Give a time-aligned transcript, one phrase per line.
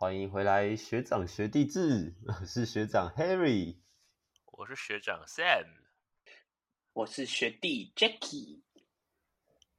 [0.00, 3.76] 欢迎回来，学长学弟制，我是学长 Harry，
[4.46, 5.66] 我是学长 Sam，
[6.94, 8.62] 我是学弟 Jacky。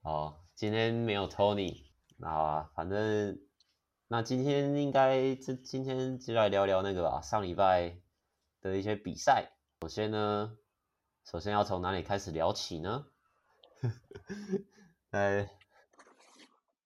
[0.04, 1.88] 好，今天没有 Tony，
[2.18, 3.42] 那反正
[4.10, 7.98] 那今天应该这今天就来聊聊那个吧，上礼拜
[8.62, 9.54] 的一些比赛。
[9.82, 10.56] 首先呢，
[11.26, 13.08] 首先要从哪里开始聊起呢？
[15.10, 15.50] 来，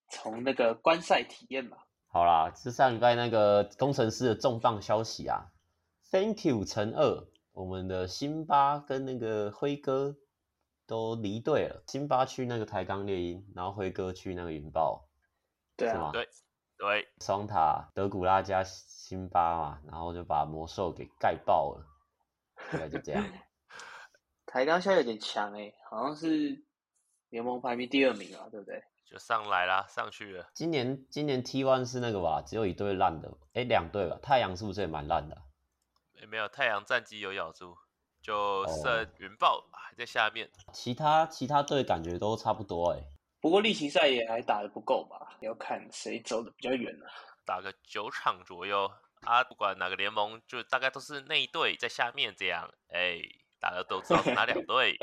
[0.09, 1.84] 从那个观赛体验吧。
[2.15, 5.51] 好啦，是上礼拜那个工程师的重磅消息啊
[6.11, 10.15] ！Thank you 乘二，我们的辛巴跟那个辉哥
[10.87, 11.83] 都离队了。
[11.87, 15.09] 辛巴去那个台钢猎鹰，然后辉哥去那个云豹，
[15.75, 16.11] 对啊，是吗？
[16.13, 16.29] 对
[16.77, 21.85] 对，双塔德古拉加辛巴嘛，然后就把魔兽给盖爆了，
[22.71, 23.25] 大概就这样。
[24.47, 26.63] 台钢现在有点强诶，好像是
[27.27, 28.81] 联盟排名第二名啊，对不对？
[29.05, 30.49] 就上来啦，上去了。
[30.53, 34.17] 今年今年 T1 是那个吧，只有一队烂的，哎，两队吧。
[34.21, 35.37] 太阳是不是也蛮烂的？
[36.19, 37.77] 也没有，太阳战绩有咬住，
[38.21, 40.47] 就剩云豹还在下面。
[40.47, 43.03] 哦、其他其他队感觉都差不多哎。
[43.39, 45.37] 不过例行赛也还打得不够吧？
[45.41, 47.13] 要看谁走的比较远了、啊。
[47.45, 52.67] 打个九场左右啊，不管哪个联盟，就大概都是那一队在下面这样。
[52.89, 53.19] 哎，
[53.59, 54.97] 大家都知道是哪两队。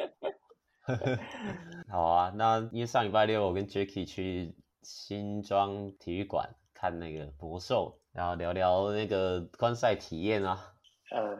[1.88, 4.52] 好啊，那因为上礼拜六我跟 Jacky 去
[4.82, 10.74] 新庄体育馆看那个魔兽，然后聊聊那个观赛体验啊。
[11.12, 11.38] 呃，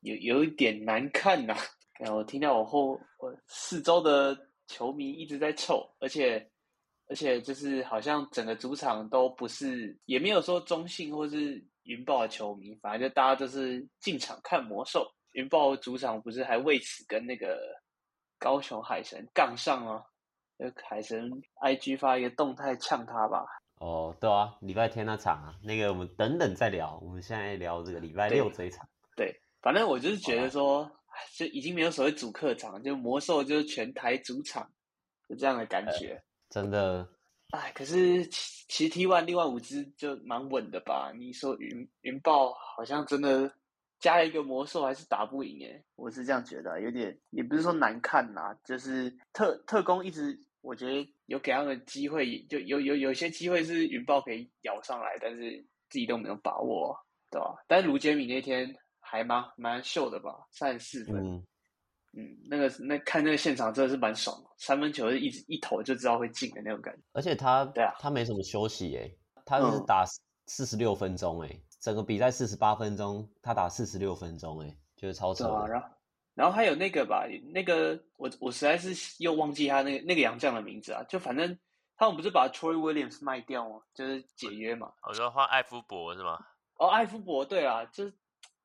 [0.00, 1.58] 有有一点难看呐、啊，
[2.00, 6.50] 然后我听到我后我四周的球迷一直在凑，而且
[7.06, 15.08] 而且就是好像整个主场都不是，也没有说中性或是云豹的球迷，反正就大家都是进场看魔兽。
[15.32, 17.56] 云豹主场不是还为此跟那个。
[18.40, 20.02] 高雄海神杠上啊！
[20.56, 21.30] 那海神
[21.62, 23.46] IG 发一个动态呛他吧。
[23.76, 26.98] 哦，对啊，礼拜天那场啊，那个我们等等再聊。
[27.02, 28.88] 我们现在聊这个礼拜六这一场。
[29.14, 30.90] 对，对，反正我就是觉得说，
[31.36, 34.68] 就已经没有所谓主客场，就魔兽就是全台主场，
[35.28, 36.14] 就这样的感觉。
[36.14, 37.08] 呃、真的。
[37.50, 41.12] 哎，可是其其实 T1 另外五支就蛮稳的吧？
[41.14, 43.52] 你说云云豹好像真的。
[44.00, 56.96] 加一个魔兽还是打不赢诶，我是这样觉得，有点也不是说难看呐，就是特特工一直我觉得有给他们机会，就有有有些机会是云豹可以咬上来，但是自己都没有把握，
[57.30, 57.54] 对吧？
[57.68, 61.46] 但是卢杰米那天还蛮蛮秀的吧，三十四分，嗯，
[62.14, 70.04] 嗯，那个那看那个现场真的是蛮爽，三分球是一直一投就知道会进的那种感觉，而且他对啊，他没什么休息诶，他是打
[70.46, 71.48] 四十六分钟诶。
[71.52, 75.48] 嗯整个比赛四十八分钟，他打四十六分钟，哎，就是超扯。
[75.48, 75.88] 啊，然后，
[76.34, 81.02] 然后还有那个吧，那个我我实在是又忘记他那个那个洋将的名字啊。
[81.08, 81.58] 就反正
[81.96, 83.80] 他们不是把 Troy Williams 卖掉吗？
[83.94, 84.92] 就是解约嘛。
[85.08, 86.38] 我说换艾夫伯是吗？
[86.76, 88.14] 哦，艾夫伯，对啊，就是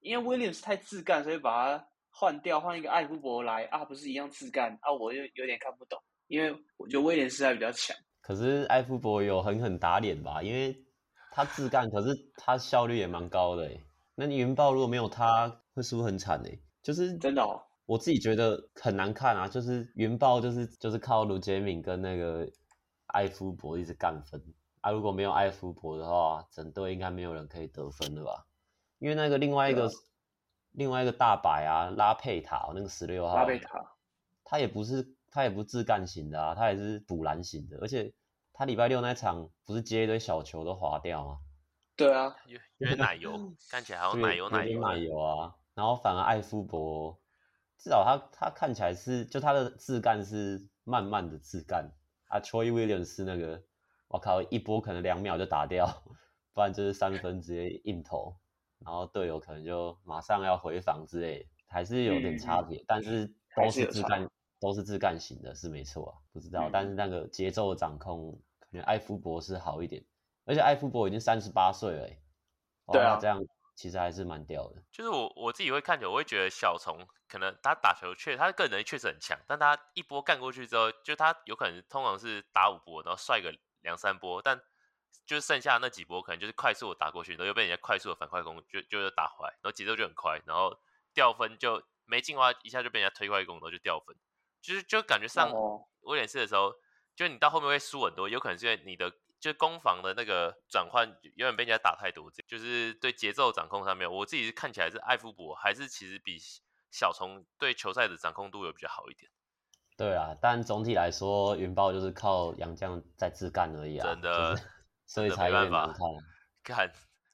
[0.02, 4.92] 因为 Williams 太自干，所以把他换掉，换一个艾夫伯来啊，不是一样自干啊？
[4.92, 5.97] 我又有点看不懂，
[6.28, 7.96] 因为我觉得威廉斯还比较强。
[8.22, 10.44] 可是艾夫伯有狠狠打脸吧？
[10.44, 10.84] 因为。
[11.35, 13.84] 他自干，可是他效率也蛮高的诶。
[14.16, 16.62] 那你云豹如果没有他，会输很惨诶。
[16.81, 19.46] 就是真的哦，我自己觉得很难看啊。
[19.46, 22.50] 就是云豹就是就是靠卢杰敏跟那个
[23.07, 24.41] 艾夫伯一直干分
[24.79, 24.91] 啊。
[24.91, 28.47] 如果没有艾夫伯的话，整队应该没有人可以得分了吧？
[29.00, 29.91] 因为那个另外一个
[30.72, 33.91] 另外一个大白啊，拉佩塔那个十六号，拉佩塔，
[34.46, 38.13] 他也不是他也不是自干型的啊，他也是补篮型的，而且。
[38.58, 41.40] 他礼拜六那场不是接一堆小球都滑掉吗？
[41.98, 43.32] 对啊，有有奶油，
[43.70, 45.54] 看起来好像奶油奶油奶油啊。
[45.74, 47.20] 然后反而艾夫伯，
[47.78, 51.92] 至少他他看起来是，就他的自干是慢慢的自干
[52.28, 52.40] 啊。
[52.40, 53.62] Troy Williams 是那个，
[54.08, 55.86] 我靠，一波可能两秒就打掉，
[56.54, 58.38] 不然就是三分直接硬投，
[58.80, 64.30] 然后队友可能就马上要回防之类，还是有点差别，嗯、但是都是自干。
[64.70, 70.03] 都是自干型的，是没错啊，不知道，嗯、但是那个节奏的掌控，可能艾夫伯是好一点，
[70.46, 72.08] 而且艾夫伯已经三十八岁了，
[72.92, 73.41] 对啊，这样
[73.76, 74.84] 其实还是蛮屌的。
[74.91, 84.59] 就是我我自己会看球，我会觉得小虫可能他打球确，他个人能力确实很强，但他一波干过去之后，就他有可能通常是打五波，然后帅个两三波，但
[85.26, 90.79] 就是剩下那几波可能就是快速的打过去，然后又被人家快速的反快攻，就就打回来，然后节奏就很快，然后
[91.14, 94.16] 掉分就没进化，一下就被人家推快攻，然后就掉分。
[94.66, 95.52] 就是就感觉上
[96.02, 96.73] 威廉斯的时候，
[97.16, 106.40] 就你到后面会输很多，有可能是因为你的就是攻防的那个转换永远被人家打太多，就是对节奏掌控上面，我自己看起来是艾夫伯还是其实比
[106.90, 109.32] 小虫对球赛的掌控度有比较好一点。
[109.97, 114.59] 对啊，但总体来说，云豹就是靠杨将在自干而已啊， 真的，
[115.06, 116.00] 所以才有点难看。
[116.64, 116.91] 看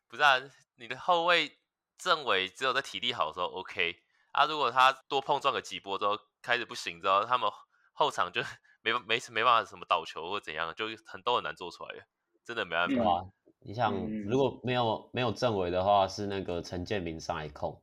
[0.07, 0.39] 不是啊，
[0.75, 1.57] 你的后卫
[1.97, 3.95] 政委只有在体力好的时候 OK
[4.31, 7.49] 啊，如果他多碰撞个几波之后开始不行之后，他们
[7.93, 8.41] 后场就
[8.83, 12.03] 没没没办法什么倒球或怎样，就很都很难做出来的，
[12.43, 13.21] 真的没办法。
[13.21, 13.93] 嗯、你想
[14.23, 17.81] 如果没有没有政委的话，是那个陈建明上来控，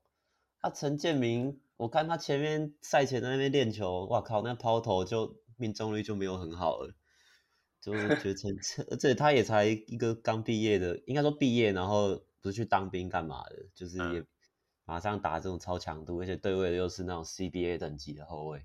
[0.61, 6.95] 啊，陈建明，我看他前面赛前在那边练球，哇靠，那抛投就命中率就没有很好了。
[7.81, 14.25] 就 是觉得陈，而且他也才一个刚毕业的，应该说毕业，然后不是去当兵干嘛的，就是也
[14.89, 18.65] 马上打这种超强度，而且对位的又是那种 CBA 等级的后卫。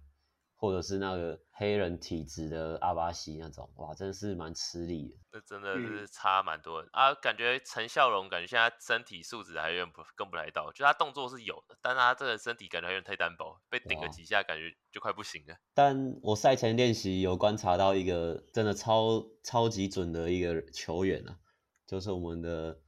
[0.55, 5.17] 或者是那个黑人体质的阿巴西那种，哇，真的是蛮吃力的。
[5.29, 7.13] 这真的是差蛮多的、嗯、啊！
[7.15, 15.57] 感觉陈孝荣感觉现在身体素质还有点不更不来到，就他动作是有的，但他这个身体感觉还有点太单薄，被顶了几下感觉就快不行了。
[15.73, 21.39] 但我赛前练习有观察到一个真的超超级准的一个球员啊，
[21.85, 22.79] 就是我们的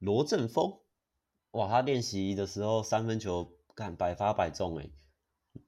[0.00, 0.81] 罗振峰。
[1.52, 4.90] 哇，他练习的时候三分球干百发百中哎。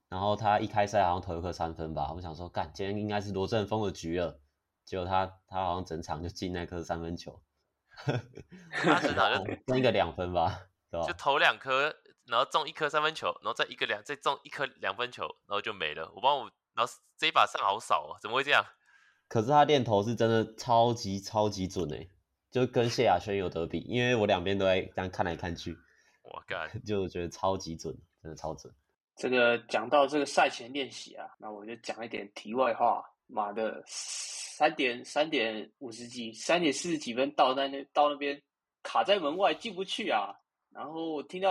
[0.08, 4.40] 然后他一开赛好像投一颗三分吧，我想说，干，今天应该是罗振峰的局了。
[4.84, 7.42] 结果他他好像整场就进那颗三分球，
[8.70, 11.06] 他整场就中一个两分吧，对吧？
[11.06, 11.94] 就投两颗，
[12.26, 16.12] 然后中一颗三分球，然后再一个两，再中一颗两分球，然后就没了。
[16.14, 18.64] 我帮我，然后这一把上好少哦，怎么会这样？
[19.26, 22.10] 可是他练投是真的超级超级准诶，
[22.54, 25.76] 就跟谢亚轩有得比，因为我两边都在这样看来看去，
[26.22, 27.92] 我干，就觉得超级准，
[28.22, 28.72] 真的超准。
[29.16, 33.04] 这个讲到这个赛前练习啊，那我就讲一点题外话。
[33.26, 38.40] 妈的，三点三点五十几，三点四十几分到那那到那边
[38.84, 40.32] 卡在门外进不去啊。
[40.70, 41.50] 然后我听到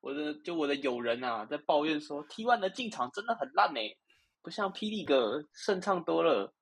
[0.00, 3.88] 我的就我的友人啊在抱怨说，T One 的进场真的很烂哎，
[4.42, 6.52] 不像霹雳哥顺畅多了。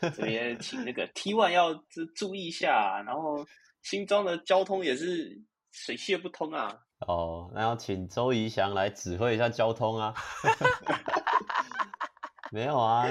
[0.00, 1.74] 这边请那个 T one 要
[2.14, 3.44] 注意一下，然后
[3.82, 5.40] 新庄的交通也是
[5.72, 6.68] 水泄不通啊。
[7.06, 10.14] 哦，那要请周怡翔来指挥一下交通啊！
[12.50, 13.04] 没有啊，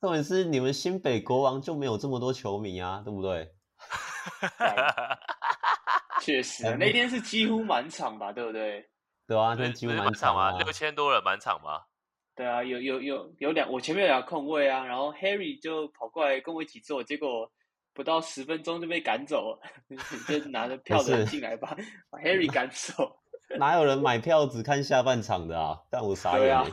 [0.00, 3.54] 重点是你们新北国王就没有这么多球迷啊，对不对？
[6.20, 8.90] 确实，那天是几乎满场吧，对不对？
[9.26, 11.82] 对啊，那天几乎满场啊，六千多人满场吗？
[12.38, 17.50] 对啊，有有有有两，我前面有两个空位啊，然后 Harry 就跑过来跟我一起坐，结果
[17.92, 19.60] 不到十分钟就被赶走了，
[20.28, 21.76] 就拿着票子进来吧，
[22.08, 23.18] 把 Harry 赶走。
[23.58, 25.80] 哪有人买票只看下半场的啊？
[25.90, 26.64] 但我傻眼，啊、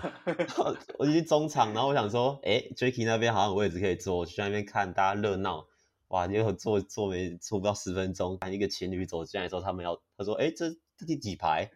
[1.00, 5.66] 我已经中场，然后我想说，哎、欸、Jacky 那边好像有位置可以坐，我去那边看大家热闹。
[6.10, 11.72] 哇，结果坐坐没坐不到十分钟，看一个情侣走进来之后，他们要他说，哎、欸，这这第几排？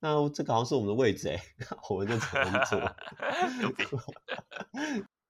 [0.00, 1.38] 那这个好像是我们的位置哎，
[1.88, 2.78] 我们就只能坐。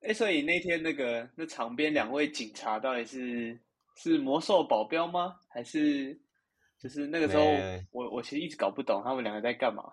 [0.01, 3.59] 哎、欸，所以那天那个那场边两位警察到底是
[3.95, 5.35] 是魔兽保镖吗？
[5.49, 6.19] 还是？
[6.79, 7.43] 就是那个时候，
[7.91, 9.83] 我我其实一直搞不懂他们两个在干嘛。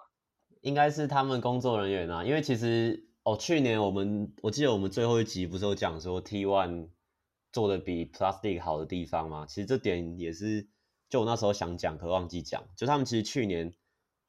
[0.63, 6.89] 应该是他们工作人员啊，因为其实哦，去年我们我记得我们最后一集不是有讲说 T One
[7.53, 9.45] 做的比 Plastic 好的地方吗？
[9.47, 10.67] 其实这点也是，
[11.11, 13.75] 就我那时候想讲可忘记讲，就他们其实去年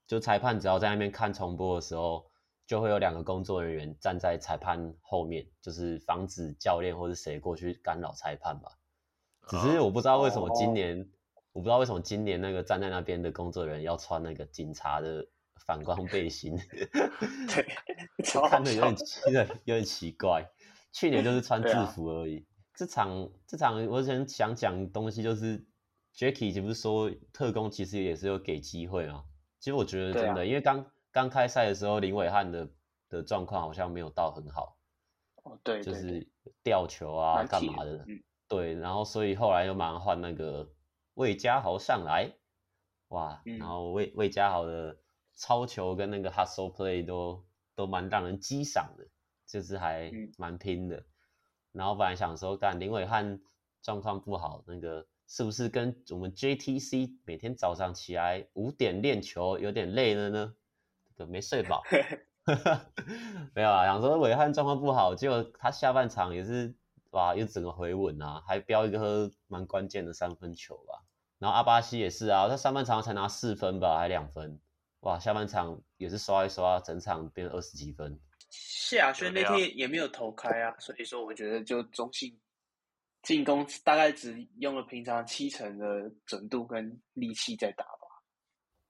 [0.10, 2.26] 就裁判只要在那边看重播的时候，
[2.68, 8.72] 就会有两个工作人员站在裁判后面，就是防止教练或者谁过去干扰裁判吧。
[9.48, 11.10] 只是我不知道为什么今年。
[11.52, 15.28] 我不知道为什么今年那个站在那边的工作人员要穿那个警察的
[15.66, 16.56] 反光背心，
[17.50, 17.68] 对，
[18.48, 19.20] 看着有点奇，
[19.66, 20.48] 有点奇怪。
[20.94, 22.38] 去年就是穿制服而已。
[22.38, 22.46] 啊、
[22.76, 25.66] 这场这场我想想讲东西就是
[26.16, 29.24] ，Jacky 岂不是说特工其实也是有给机会啊？
[29.60, 32.70] 其实我觉得真的，啊、因为刚刚开赛的时候林伟汉的
[33.10, 34.78] 的状况好像没有到很好。
[35.44, 36.28] 哦，对，就是
[36.64, 40.70] 吊球啊干嘛的，嗯、对，然后所以后来又马上换那个。
[41.16, 42.32] 魏家豪上来，
[43.10, 44.98] 哇，然后魏魏家豪的
[45.36, 47.44] 超球跟那个 hustle play 都
[47.76, 49.06] 都蛮让人激赏的，
[49.46, 51.04] 就是还蛮拼的。
[51.74, 53.42] 然后本来想说，干林伟汉
[53.82, 60.56] 状况不好，那个是不是跟我们 JTC 每天早上起来五点练球有点累了呢？
[61.16, 61.84] 这个没睡饱，
[63.54, 66.74] 没有啊，想说伟汉状况不好，结果他下半场也是
[67.12, 71.04] 哇，又整个回稳啊，还飙一个蛮关键的三分球吧。
[71.38, 74.60] 然后阿巴西也是啊，他上半场才拿四分吧，还两分，
[75.02, 78.20] 哇，下半场也是刷一刷，整场变二十几分。
[78.50, 82.36] 谢亚轩那天也没有投开啊，所以说我觉得就中信
[83.22, 88.08] 进攻大概只用了平常七成的准度跟力气在打吧。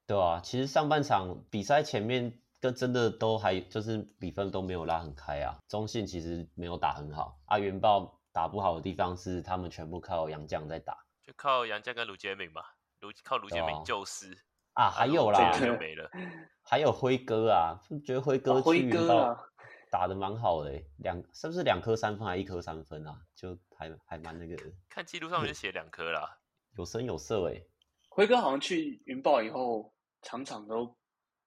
[0.06, 10.98] 对啊，其实上半场比赛前面跟真的都还就是比分都没有拉很开啊，中信其实没有打很好，啊，元豹打不好的地方是他们全部靠杨将在打。
[11.22, 12.64] 就靠杨将跟卢杰明嘛，
[13.02, 14.32] 卢靠卢杰明救失
[14.74, 16.10] 啊，啊，还有啦，就没了，
[16.64, 19.38] 还有辉哥啊，就觉得辉哥去云豹
[19.92, 23.22] 打的蛮好的，两是不是两颗三分还一颗三分啊？
[23.36, 26.38] 就还还蛮那个的， 看记录上面就写两颗啦，
[26.78, 27.62] 有声有色哎。
[28.10, 30.94] 辉哥好像去云豹以后，场场都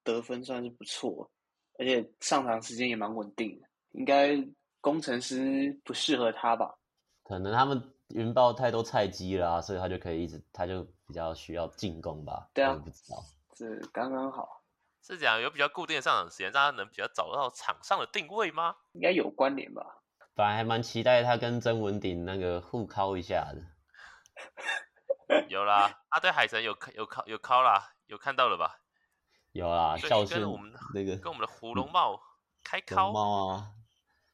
[0.02, 1.30] 得分算是不错，
[1.78, 3.68] 而且上场时间也蛮稳定的。
[3.90, 4.34] 应该
[4.80, 6.74] 工程师不适合他吧？
[7.24, 12.48] 可能他们云豹太多菜鸡了啊，所以他就可以一直，他就比较需要进攻吧？
[12.54, 13.22] 对啊，不知道，
[13.54, 14.62] 是刚刚好。
[15.02, 18.76] 是这样，有比较固定的上场时间，大家能比较找到场上的定位吗？
[18.92, 20.01] 应该有关联吧。
[20.34, 23.62] 本来还蛮期待他跟曾文鼎那个互敲一下的。
[25.48, 28.80] 有啦，他对海神有有敲有敲啦，有看到了吧？
[29.52, 32.20] 有啦，教训我们那个跟我们的胡龙茂
[32.64, 33.04] 开考。
[33.04, 33.72] 龙茂啊，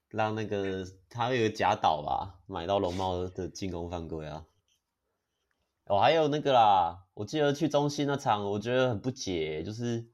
[0.08, 4.44] 让那个他有个假岛吧，买到龙茂的进攻犯规啊。
[5.86, 10.08] 哦，还有那个啦，我记得去中心那场，我觉得很不解，就是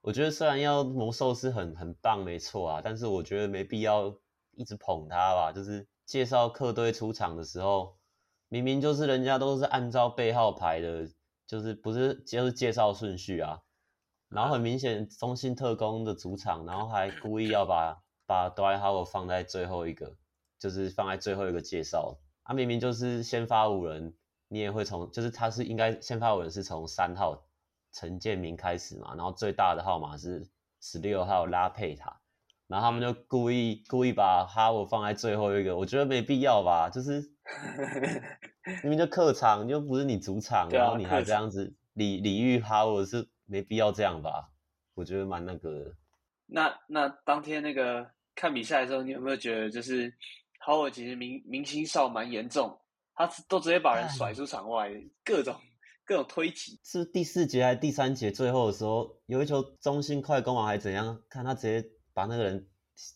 [0.00, 4.16] 我觉得虽然要魔兽是很很棒，没错啊，但是我觉得没必要
[4.56, 7.96] 一直捧他吧，就是介绍客队出场的时候。
[8.48, 11.10] 明明就是人家都是按照背号排的，
[11.48, 13.60] 就是不是就是介绍顺序啊，
[14.28, 20.14] 然后很明显中信特工的主场，然后还故意要把把 d w y Howard 放在最后一个，
[20.60, 24.14] 就是放在最后一个介绍，啊明明就是先发五人，
[24.46, 27.42] 你也会从就是他是应该先发五人是从三号
[27.90, 30.48] 陈建明开始嘛，然后最大的号码是
[30.80, 32.20] 十六号拉佩塔，
[32.68, 37.32] 然后他们就故意故意把 Howard 放在最后一个，我觉得没必要吧，就是。
[38.82, 44.50] 明明就客场，又不是你主场，啊、然后你还这样子礼礼遇哈，我是没必要这样吧？
[44.94, 45.94] 我觉得蛮那个的。
[46.46, 48.04] 那那当天那个
[48.34, 50.12] 看比赛的时候，你有没有觉得就是
[50.58, 52.76] 哈尔其实明明星哨蛮严重，
[53.14, 54.90] 他都直接把人甩出场外，
[55.24, 55.54] 各种
[56.04, 56.80] 各种推挤。
[56.82, 61.22] 是第四节还是第三节最后的时候，有一球中心快攻啊，还是怎样？
[61.28, 62.66] 看他直接把那个人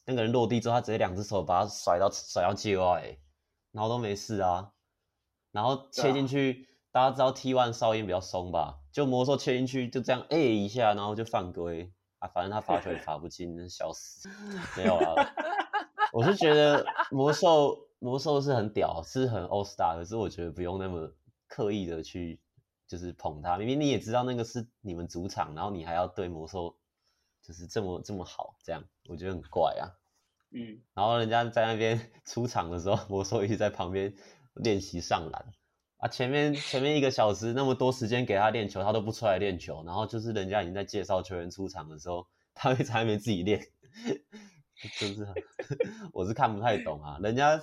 [0.04, 3.16] 那个人落地之后，他直接两只手把他甩到甩到界外。
[3.72, 4.72] 然后都没事啊，
[5.52, 8.80] 然后切进去，啊、大家知道 T one 哨音比较松吧？
[8.90, 12.26] 就魔兽切进去就这样 A 一下，然后就犯规啊！
[12.26, 14.28] 反正他罚球也罚不进，笑死！
[14.76, 15.14] 没有啊，
[16.12, 21.08] 我是觉得魔兽魔兽是很屌，是很 All Star，可是我觉得不用那么
[21.46, 22.40] 刻意的去
[22.88, 26.76] 就是捧他，明明你也知道那个是你们主场，然后你还要对魔兽
[27.42, 29.96] 就是这么这么好，这样我觉得很怪啊。
[30.52, 34.12] 嗯，然后人家在那边 出场的时候，魔兽一直在旁边
[34.54, 35.52] 练习上篮
[35.98, 36.08] 啊。
[36.08, 39.84] 前面前面一个小时那么多时间给他练球，他都不出来练球。
[39.84, 43.60] 然后就是人家已经在介绍球员出场的时候，他会在那边自己练，
[44.98, 45.26] 就是
[46.12, 47.18] 我是看不太懂啊。
[47.22, 47.60] 人家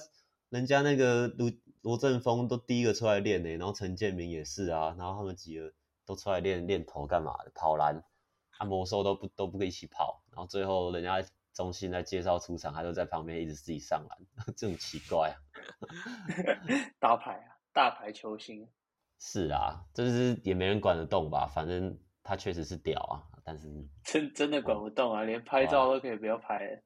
[0.49, 5.73] 人家那个卢罗振峰都第一个出来练呢，然后陈建明也是啊，然后他们几个
[6.05, 8.01] 都出来练练投干嘛的，跑篮
[8.57, 11.23] 啊，魔兽都不都不跟一起跑，然后最后人家。
[11.53, 14.19] 中心在介绍出场，他就在旁边一直自己上篮，
[14.55, 15.35] 这很奇怪啊！
[17.01, 18.69] 大牌啊，大牌球星。
[19.17, 21.47] 是啊，就是也没人管得动吧？
[21.47, 23.67] 反正他确实是屌啊，但是
[24.03, 26.79] 真真的管不动啊，连拍照都可以不要拍了。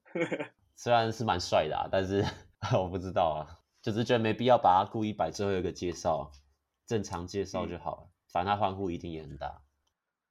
[0.74, 2.24] 虽然是蛮帅的啊，但是
[2.72, 6.32] 我不知道啊，就是觉得没必要把他故意摆最后一个介绍，
[6.86, 8.02] 正常介绍就好了。
[8.04, 9.60] 嗯、反正他欢呼一定也很大。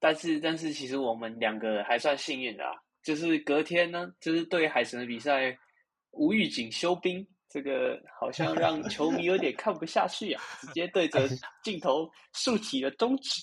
[0.01, 2.71] 但是，但是其实我们两个还算幸运的啊。
[3.03, 5.57] 就是隔天呢，就是对海神的比赛，
[6.11, 11.27] 无预警休兵，这个好像让 球迷有点看不下去啊，直接对着
[11.63, 13.41] 镜头竖起了中指。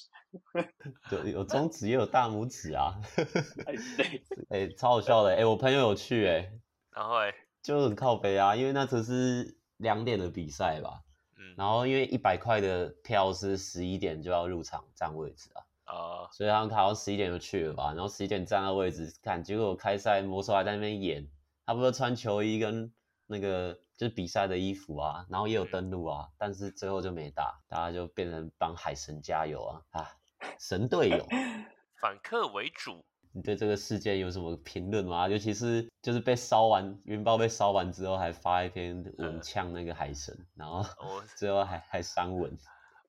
[1.11, 2.95] 对，有中指也有大拇指啊。
[3.67, 5.35] 哎，对，哎，超好笑的。
[5.35, 6.53] 哎，我朋友有去，哎，
[6.93, 11.03] 然后哎，就很靠北啊，因为那只是两点的比赛吧。
[11.37, 11.55] 嗯。
[11.57, 15.67] 然后因为一百块的票是十一点就要入场占位置啊。
[15.89, 21.27] 啊，uh, 所以他们好像十一点就去了吧，然后十一点站到位置看，结果开赛魔兽还在那边演，
[21.65, 22.93] 他不是穿球衣跟
[23.27, 30.11] 那个就是比赛的衣服啊，然后也有登录啊，但是最后就没打，大家就变成帮海神加油啊啊，
[30.59, 31.27] 神队友，
[32.01, 33.05] 反客为主。
[33.33, 35.29] 你对这个事件有什么评论吗？
[35.29, 40.83] 尤其是就是被烧完云豹被烧完之后，还发一篇文呛那个海神，然后
[41.37, 42.57] 最后还还删文。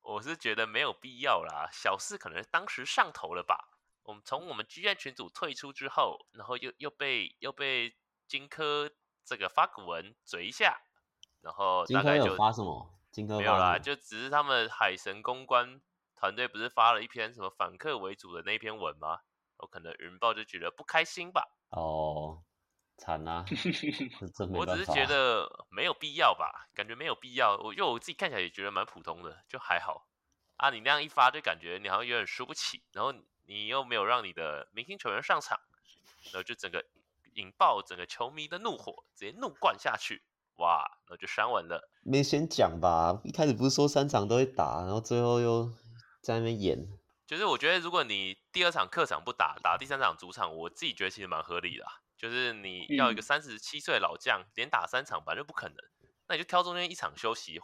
[0.09, 3.69] 我是觉得没有必要啦，小四可能当时上头了吧。
[4.03, 7.95] 我们从我们 GM 群组退出之后，然后又又被又被
[8.27, 8.91] 荆轲
[9.23, 10.81] 这个发古文嘴一下，
[11.41, 12.89] 然后大概就金科有发什么？
[13.11, 15.79] 荆轲没有啦，就只是他们海神公关
[16.15, 19.19] 团队不是发了一篇什么反客为主的那篇文吗？
[19.57, 21.47] 我可能云豹就觉得不开心吧。
[21.69, 22.41] 哦。
[22.99, 23.45] 惨啊！
[24.53, 27.57] 我只是觉得没有必要吧，感觉没有必要。
[27.57, 30.05] 我因为我自己看起来也觉得蛮普通的，就还好。
[30.57, 33.13] 啊，你那样一发就感觉你好像有点输不起，然后
[33.45, 35.57] 你又没有让你的明星球员上场，
[36.25, 36.85] 然后就整个
[37.35, 40.21] 引爆整个球迷的怒火，直接怒灌下去，
[40.57, 41.89] 哇，然后就删完了。
[42.03, 45.71] 没先讲吧，一开始不是说三场都会打，然后最后又
[46.21, 46.77] 在那边演。
[47.25, 51.85] 就是我觉得如果你第二场客场不打，打第三场主场，我自己觉得其实蛮合理的。
[52.19, 55.75] 就是你要一个三十七岁的老将连打三场，反正不可能，
[56.27, 57.59] 那你就挑中间一场休息。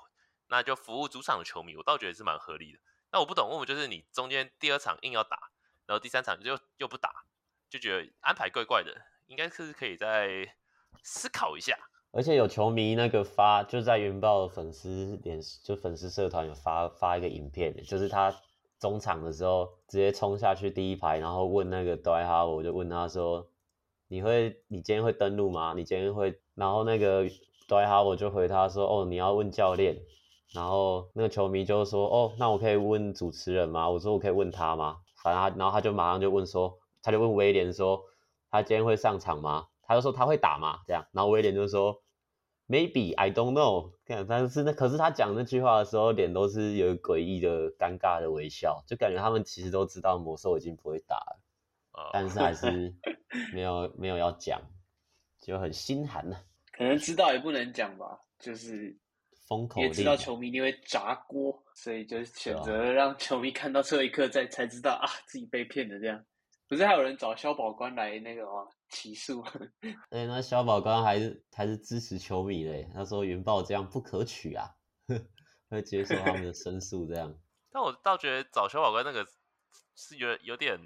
[0.47, 2.79] 那就服务主场的球迷，我倒觉得是蛮合理的。
[3.11, 5.49] 那我不懂，问我就是你中间第二场硬要打，
[5.87, 7.25] 然后第三场就又不打，
[7.67, 8.95] 就觉得安排怪怪的，
[9.25, 10.55] 应该是可以再
[11.01, 11.75] 思考一下。
[12.11, 18.33] 而且有球迷那个发，就在云豹粉丝脸，就粉丝社团有发发一个影片，就是他
[18.79, 23.49] 中场的时候直接冲下去第一排，然后问那个杜兰特，我就问他说
[24.15, 25.73] ：“你会，你今天会登录吗？
[25.75, 27.27] 你今天会？”然后那个
[27.67, 29.97] 杜兰特我就回他说：“哦，你要问教练。”
[30.55, 38.01] 然后那个球迷就说：“哦，那我可以问主持人吗？”我说：“我可以问他吗？”反正他，然后他就马上就问说：“他就问威廉说，
[38.49, 40.79] 他今天会上场吗？”他就说他会打吗？
[40.87, 42.01] 这样，然后威廉就说
[42.69, 51.39] ：“Maybe I don't know。”看，但是那可是他讲那句话的时候，脸都是有诡异的、尴尬的微笑，就感觉他们其实都知道魔兽已经不会打了，
[52.13, 52.93] 但是还是
[53.53, 54.61] 没有没有要讲，
[55.41, 56.37] 就很心寒呢。
[56.71, 58.97] 可能知道也不能讲吧，就是。
[59.47, 66.25] 封口也知道球迷一定会砸锅，所以就选择让球迷看到这一刻再才知道啊，自己被骗的这样。
[66.67, 68.67] 不是还有人找消保官来那个吗？
[68.89, 69.43] 起诉？
[70.09, 72.89] 哎，那消保官还是还是支持球迷嘞。
[72.91, 74.67] 他说云豹这样不可取啊，
[75.69, 77.31] 会接受他们的申诉这样。
[77.71, 79.23] 但我倒觉得找消保官那个
[79.95, 80.79] 是有有点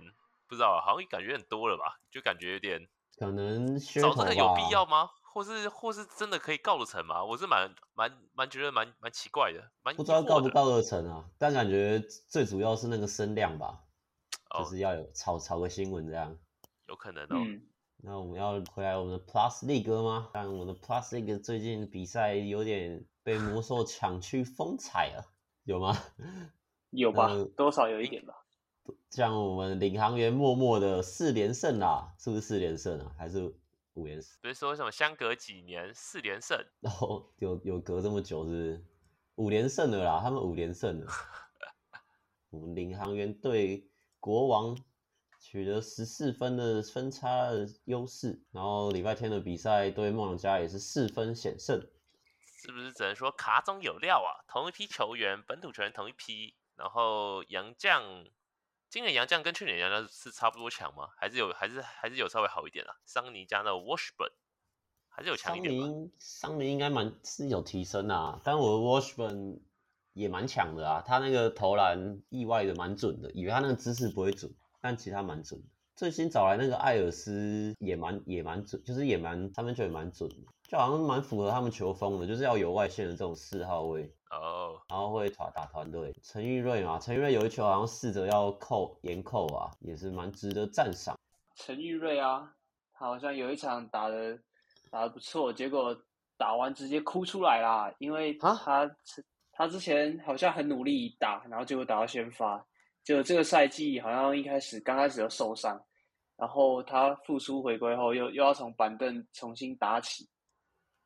[0.50, 2.00] 不知道，好像感觉很多了吧？
[2.10, 5.10] 就感觉有点可能找这个有必要吗？
[5.32, 7.24] 或是或是真的可以告得成吗？
[7.24, 11.29] 我是蛮蛮蛮觉得蛮蛮奇怪的，蛮不知道告不告得成啊。
[11.38, 13.84] 但感觉最主要是那个声量吧，
[14.50, 16.36] 哦、就是要有炒炒个新闻这样。
[16.88, 17.36] 有可能哦。
[17.36, 17.62] 嗯、
[17.98, 20.30] 那我们要回来我们的 Plus League 吗？
[20.34, 25.24] 但我们的 Plus League 最近比赛有点被魔兽抢去风采了，
[25.63, 25.95] 有吗？
[26.89, 28.34] 有吧，呃、多少有一点吧。
[29.10, 33.12] 像我们领航员默默的四连胜啦，是不是四连胜啊？
[33.17, 33.54] 还是？
[33.95, 38.86] 五连胜，不是说什么相隔几年四连胜， 然后、哦、有有隔这么久是，是
[39.36, 41.08] 五连胜了啦，他们五连胜了。
[42.49, 43.89] 我们领航员对
[44.21, 44.78] 国王
[45.38, 51.82] 取得十四分的分差的优势，然后礼拜天的比赛对梦想家也是四分险胜，
[52.45, 54.45] 是不是只能说卡总有料啊？
[54.47, 58.23] 同一批球员，本土球员同一批，然后洋将。
[58.89, 61.10] 今年杨将跟去年杨将是差不多强吗？
[61.15, 62.95] 还是有还是还是有稍微好一点啊？
[63.06, 64.32] 桑尼加那 Washburn
[65.08, 65.86] 还是有强一点吗？
[65.86, 69.60] 桑尼桑尼应该蛮是有提升啊，但我的 Washburn
[70.13, 75.67] 也蛮强的啊，他那个投篮意外的蛮准的，以为他那个姿势不会准，但其实他蛮准的。
[75.95, 84.15] 最新找来那个艾尔斯也蛮也蛮准，就是也蛮三分球也蛮准的，就好像蛮符合他们球风的，就是要有外线的这种四号位。
[84.30, 84.80] 哦，oh.
[84.88, 91.18] 然后会团打团队，陈玉瑞嘛，陈玉瑞有一球好像试着要扣严扣啊，也是蛮值得赞赏。
[91.56, 92.54] 陈玉瑞啊，
[92.94, 94.39] 他好像有一场打的
[94.92, 96.00] 打的不错，结果
[96.38, 98.88] 打完直接哭出来啦，因为他蛤
[99.52, 102.63] 他之前好像很努力打，然后结果打到先发，
[103.04, 105.84] 结果这个赛季好像一开始刚开始就受伤，
[106.36, 110.30] 然后他复出回归后又又要从板凳重新打起，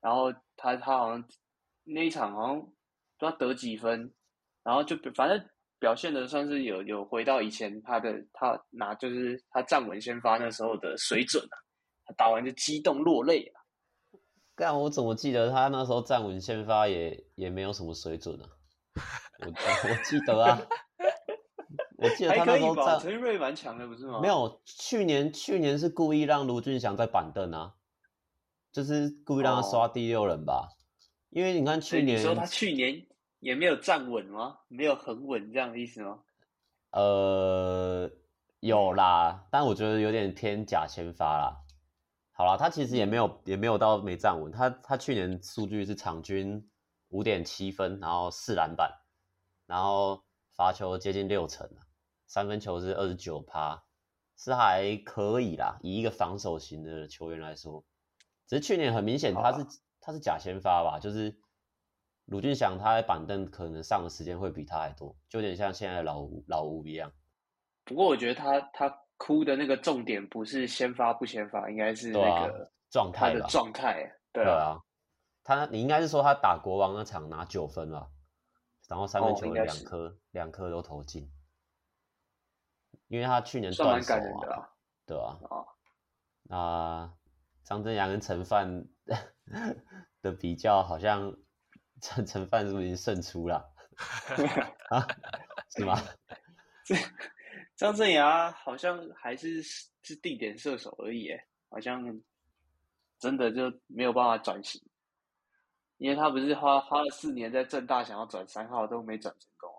[0.01, 1.23] 然后他他好像
[1.85, 2.67] 那一场好像。
[3.23, 4.11] 不知道得几分，
[4.63, 11.55] 然后就反正表现的算是有有回到以前他的他拿就是他站稳先发那时候的水准啊，
[12.03, 13.63] 他打完就激动落泪啊。
[14.55, 18.45] 但我怎么记得他那时候站稳先发也也没有什么水准啊？
[19.39, 20.61] 我我记得啊，
[21.97, 24.19] 我记得他那时候站陈瑞蛮强的不是吗？
[24.21, 27.73] 没有，去年去年是故意让卢俊祥在板凳啊，
[28.73, 30.67] 就是故意让他刷第六人吧。
[30.69, 30.75] 哦
[31.33, 33.07] 因为你看去年，你说他去年
[33.43, 34.59] 也没有站稳吗？
[34.69, 36.19] 没有很稳这样的意思吗？
[36.91, 38.09] 呃，
[38.61, 41.61] 有啦，但我觉得有点偏假先发啦。
[42.31, 46.69] 好啦，他其实也没有也没有到没站稳，他他去年数据是场均
[47.09, 48.89] 五点七分，然后四篮板，
[49.67, 50.23] 然后
[50.55, 51.69] 罚球接近六成，
[52.25, 53.83] 三分球是二十九趴，
[54.37, 55.77] 是还可以啦。
[55.81, 57.83] 以一个防守型的球员来说，
[58.47, 59.65] 只是去年很明显他是。
[60.05, 60.99] 他是假先发吧？
[60.99, 61.33] 就是
[62.25, 67.11] 鲁俊祥，他在板凳可能上的时间会比他还多，就有点像现在的老吴老吴一样。
[67.83, 74.09] 不过我觉得他他哭的那个重点不是先发不先发，应该是那个状态的状态。
[74.31, 74.81] 对啊，
[75.43, 78.09] 他你应该是说他打国王那场拿九分吧？
[78.87, 81.31] 然后三分球两颗两颗都投进，
[83.07, 84.69] 因为他去年断手啊，啊
[85.05, 85.47] 对吧、啊？
[85.49, 85.67] 哦，
[86.43, 87.13] 那
[87.63, 88.85] 张镇阳跟陈范
[90.21, 91.35] 的比较，好像
[92.03, 93.55] 陈陈范是不是已经胜出了？
[94.91, 95.07] 啊，
[95.69, 95.97] 是吗？
[96.83, 96.93] 这
[97.77, 102.03] 张镇阳好像还是是定点射手而已，哎，好像
[103.17, 104.81] 真的就没有办法转型，
[105.97, 109.69] 因为他不是花花了四年在正大想要转三号都没转成功，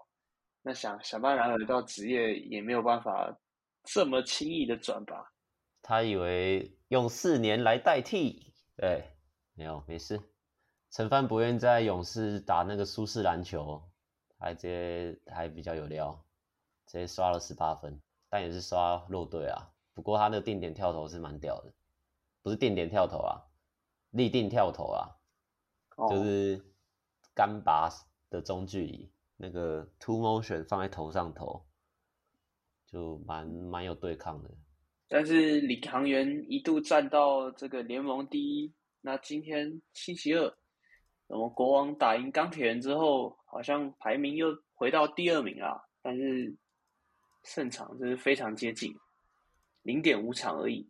[0.62, 3.38] 那想想办法到职业也没有办法
[3.82, 5.30] 这么轻易的转吧？
[5.82, 9.04] 他以为用四年来代替，对，
[9.52, 10.18] 没有没事。
[10.94, 13.82] 陈范不愿在勇士打那个舒适篮球。
[14.36, 16.22] 还直接还比较有料，
[16.86, 19.72] 直接刷了十八分，但也是刷弱队啊。
[19.94, 21.72] 不过他那个定点跳投是蛮屌的，
[22.42, 23.40] 不是定点跳投啊，
[24.10, 25.16] 立定跳投啊，
[25.96, 26.62] 哦、就是
[27.34, 27.88] 干拔
[28.28, 31.64] 的中距离，那个 two motion 放在头上投，
[32.86, 34.50] 就蛮蛮有对抗的。
[35.08, 40.54] 但是领航员一度站到这个联盟第一，那今天星期二。
[41.26, 46.54] 我们国王打赢钢铁人之后，好像排名又回到第二名啊，但是
[47.42, 48.94] 胜场就是非常接近，
[49.82, 50.88] 零点五场而已。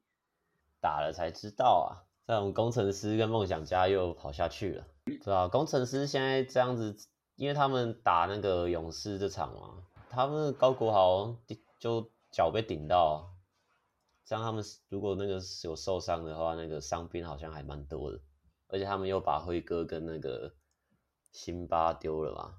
[0.80, 5.48] 打了才知道啊，这种工程师跟梦想家又跑下去了，对吧？
[5.48, 6.94] 工程师现在这样子，
[7.36, 11.36] 因为他们打那个勇士这场嘛，他们高国豪
[11.78, 13.30] 就脚被顶到，
[14.24, 18.20] 这样他们如果那个有受伤的话，那个伤兵好像还蛮多的。
[18.74, 20.52] 而且他们又把辉哥跟那个
[21.30, 22.56] 辛巴丢了嘛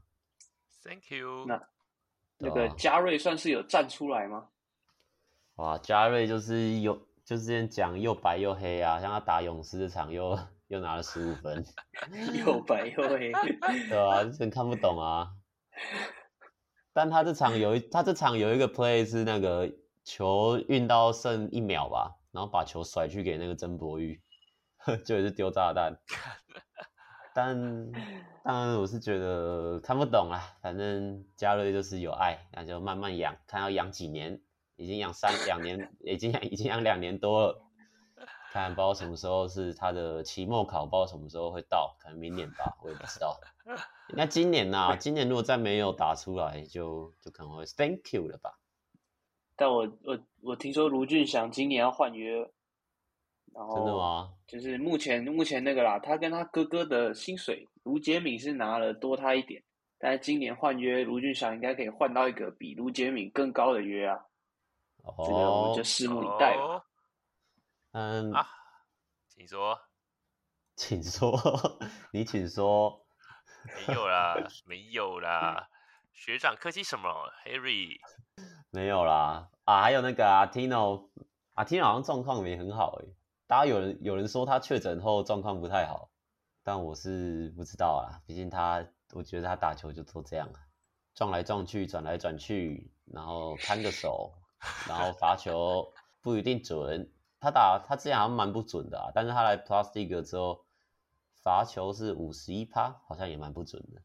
[0.82, 1.46] ？Thank you。
[1.46, 1.62] 那
[2.38, 4.48] 那个嘉瑞算是有站出来吗？
[5.56, 11.66] 哇，嘉瑞就是有，就是之前讲又白又黑啊，像他打勇士这场又又拿了十五分，
[12.46, 13.34] 又白又黑，
[13.90, 15.28] 对啊，真看不懂啊。
[16.94, 19.70] 但他这场有一，他这场有一个 play 是那个
[20.06, 24.22] 球运到剩一秒吧，然后把球甩去给那个曾博玉。
[25.04, 25.98] 就也是丢炸弹，
[27.34, 27.92] 但
[28.44, 30.40] 当然我是觉得看不懂啊。
[30.62, 34.40] 反正嘉瑞就是有爱，那就慢慢养，看要养几年，
[34.76, 37.62] 已经养三两年，已经养已经养两年多了，
[38.52, 43.40] 看不知道什么时候是他的期末考，不知道什么时候会到，可能明年吧，我也不知道。
[44.10, 44.96] 那今年呢、啊？
[44.96, 48.60] 今年如果再没有打出来就，就可能会 Thank you 了吧。
[49.56, 52.52] 但我我我听说卢俊祥今年要换约。
[53.56, 54.34] 然后真的吗？
[54.46, 59.64] 就是目前目前那个啦，他跟他哥哥的薪水，卢杰敏是拿了多他一点，
[59.98, 64.20] 但是今年换约，卢俊祥应该可以换到一个比卢杰敏更高的约啊。
[65.04, 66.86] 哦，这个我们就拭目以待吧。
[67.94, 68.46] 嗯啊，
[69.30, 69.80] 请说，
[70.76, 71.34] 请说，
[72.12, 73.06] 你请说。
[73.88, 75.70] 没有啦，没有啦，
[76.14, 77.10] 学长客气什么
[77.46, 78.00] ，Harry？
[78.70, 81.10] 没有啦，啊，还有那个阿 Tino，
[81.54, 83.16] 阿 Tino 好像状况没很好诶。
[83.48, 86.10] 大家有人有人说他确诊后状况不太好，
[86.64, 88.22] 但我是不知道啊。
[88.26, 90.50] 毕竟他，我觉得他打球就都这样，
[91.14, 94.34] 撞来撞去，转来转去，然后摊个手，
[94.88, 97.12] 然后罚球 不一定准。
[97.40, 100.66] 他打他之前好像蛮不准的啊，但是他来 Plus League 之后，
[101.44, 104.02] 罚球是五十一趴，好像也蛮不准的。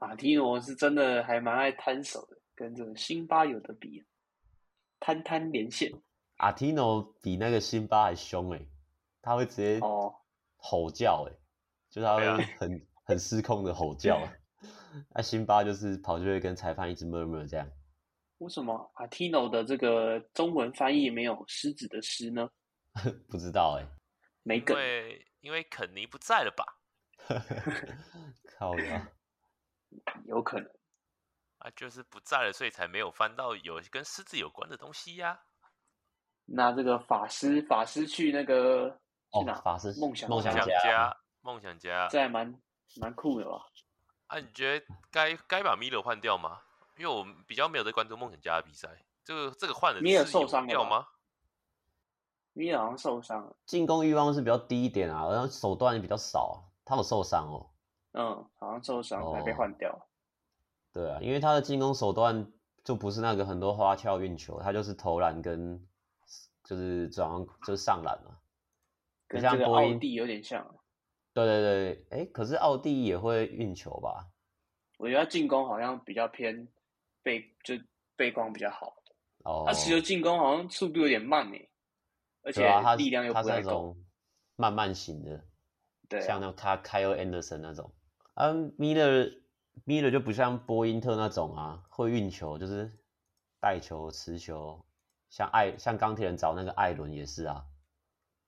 [0.00, 4.02] 马提诺是真的还蛮爱摊手的，跟这个辛巴有的比，
[4.98, 5.92] 摊摊连线。
[6.42, 8.66] 阿提诺比那个辛巴还凶诶，
[9.22, 9.80] 他会直接
[10.56, 11.38] 吼叫诶，
[11.88, 14.20] 就是他会很很失控的吼叫。
[15.14, 17.70] 那辛巴就是跑去会跟裁判一直 murmur 这样。
[18.38, 22.50] 为什么阿提诺的这个中文翻译没有狮子的狮呢？
[23.30, 23.86] 不知道诶，
[24.42, 24.76] 没梗。
[24.76, 26.64] 因为因为肯尼不在了吧？
[28.58, 29.08] 靠呀，
[30.26, 30.68] 有可能
[31.58, 35.40] 啊，就是不在了，所以才没有翻到有跟狮子有关的东西呀。
[36.44, 38.90] 那这个法师，法师去那个
[39.32, 39.52] 去哪？
[39.52, 42.54] 哦、法师梦想梦想家，梦想家，这还蛮
[43.00, 43.64] 蛮酷的吧？
[44.26, 46.58] 啊，你觉得该该把米勒换掉吗？
[46.98, 48.88] 因为我比较没有在关注梦想家的比赛，
[49.24, 51.06] 这个这个换的米勒受伤了吗？
[52.52, 57.70] 米勒好像受伤了，进攻欲望是比较低一点啊，然后手段也比较少，他有受伤哦。
[58.12, 59.90] 嗯，好像受伤才被换掉。
[59.90, 60.02] 哦。
[60.92, 62.52] 对啊，因为他的进攻手段
[62.84, 65.88] 就不是那个很多花俏运球，他就是投篮跟。
[66.72, 67.28] 就是转，
[67.66, 68.38] 就是上篮嘛，
[69.28, 70.66] 跟这个奥地有点像。
[71.34, 74.26] 对对对，哎，可是奥地也会运球吧？
[74.96, 76.66] 我觉得他进攻好像比较偏
[77.22, 77.74] 背，就
[78.16, 78.96] 背光比较好。
[79.44, 79.64] 哦。
[79.66, 81.58] 他其实进攻好像速度有点慢呢，
[82.42, 82.62] 而且
[82.96, 83.96] 力量又不太够。
[84.56, 85.44] 慢慢型的，
[86.08, 87.94] 对，像那个他 Kyle Anderson 那种。
[88.34, 89.30] 嗯，米勒
[89.84, 92.90] 米勒就不像波因特那种啊，会运球，就是
[93.60, 94.84] 带球、持球，
[95.32, 97.64] 像艾像钢铁人找那个艾伦也是啊，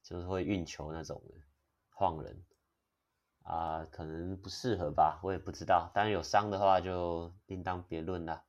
[0.02, 1.34] 就是会运球那种的
[1.88, 2.44] 晃人
[3.42, 5.90] 啊，可能不适合吧，我也不知道。
[5.94, 8.44] 当然有伤的话就另当别论啦。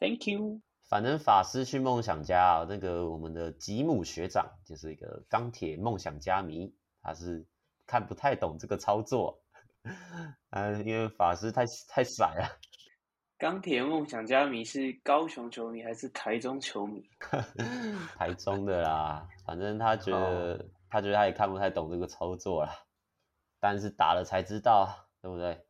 [0.00, 0.60] Thank you。
[0.88, 7.46] 反正法师去梦想家啊，那个我们的吉姆学长就是一个钢铁梦想家迷，他是
[7.86, 9.40] 看不太懂这个操作，
[10.50, 12.58] 嗯，因为法师太太傻了。
[13.38, 17.08] 钢铁梦想家迷是高雄球迷还是台中球迷？
[18.18, 20.60] 台中的啦，反正他觉得、oh.
[20.88, 22.72] 他觉得他也看不太懂这个操作啦，
[23.60, 24.88] 但是打了才知道，
[25.20, 25.64] 对不对？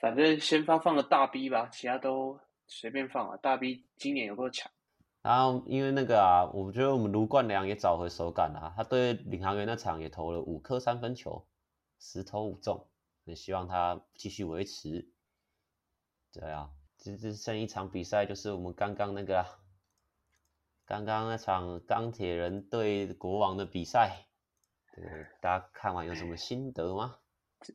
[0.00, 2.38] 反正先发放了大 B 吧，其他都。
[2.72, 3.36] 随便放啊！
[3.38, 4.70] 大 B 今年有够强，
[5.22, 8.72] 然后因为那个啊，我觉得我们卢冠良也找回手感了啊。
[8.76, 11.44] 他对领航员那场也投了五颗三分球，
[11.98, 12.86] 十投五中，
[13.26, 15.10] 很希望他继续维持。
[16.32, 19.46] 对啊，只只剩一场比赛，就是我们刚刚那个啊，
[20.86, 24.26] 刚刚那场钢铁人对国王的比赛。
[24.94, 25.04] 对，
[25.40, 27.16] 大家看完有什么心得吗？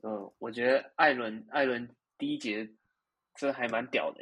[0.02, 2.66] 呃，我觉得艾伦艾伦第一节
[3.36, 4.20] 真的还蛮屌的。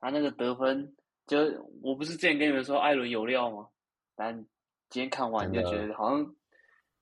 [0.00, 1.38] 他那个得分，就
[1.82, 3.68] 我不是之前跟你们说艾伦有料吗？
[4.14, 4.34] 但
[4.88, 6.34] 今天看完就觉得好像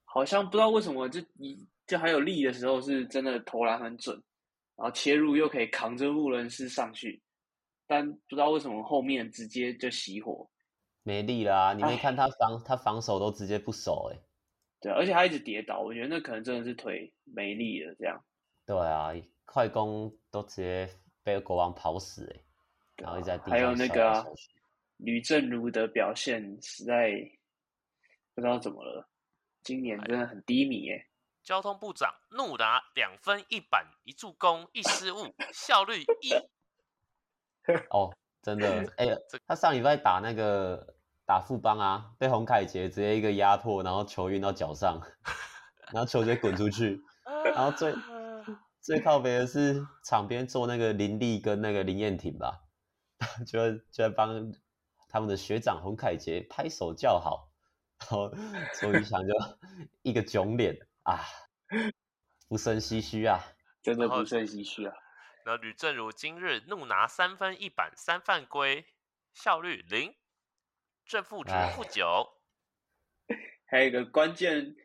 [0.03, 4.15] 好像不知道为什么就一就还有力的时候是真的投篮很准，
[4.75, 7.21] 然后切入又可以扛着穆伦斯上去，
[7.87, 10.49] 但不知道为什么后面直接就熄火，
[11.03, 11.73] 没力啦！
[11.73, 14.19] 你没看他防他防守都直接不守哎，
[14.81, 18.23] 对，而且他一直跌倒，我觉得那可能真的是腿没力了这样。
[18.65, 19.11] 对啊，
[19.45, 20.89] 快攻都直接
[21.23, 22.43] 被国王跑死哎。
[22.97, 24.25] 然后在还有那个、啊、
[24.97, 27.11] 吕政儒的表现实在
[28.33, 29.07] 不知道怎么了，
[29.63, 31.07] 今年真的很低迷耶。
[31.43, 36.56] 交通部长怒拿两分一板一助攻一失误， 效率一。
[37.91, 45.01] 哦，真的，哎、欸，他上礼拜打那个打富邦啊，被洪凯杰直接一个压迫，然后球运到脚上，
[45.93, 47.01] 然后球直接滚出去，
[47.55, 47.93] 然后最
[48.81, 52.63] 最靠北的是场边坐那个林立跟那个林彦廷吧。
[53.47, 54.53] 就就在帮
[55.09, 57.49] 他们的学长洪凯杰拍手叫好，
[57.99, 58.29] 然后
[58.79, 59.33] 周瑜翔就
[60.03, 61.21] 一个囧脸啊，
[62.47, 63.39] 不胜唏嘘啊，
[63.81, 64.93] 真的不胜唏嘘啊。
[65.47, 68.83] 然后吕正如今日怒拿三分一板三犯规，
[69.33, 70.13] 效率零，
[71.05, 72.27] 正负值负九。
[73.65, 74.75] 还有一个关键